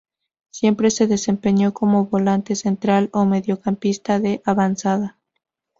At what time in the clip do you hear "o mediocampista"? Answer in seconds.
3.13-4.19